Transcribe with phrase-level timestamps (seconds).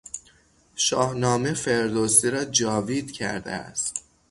[0.75, 4.03] شاهنامه، فردوسی را جاوید کرده است.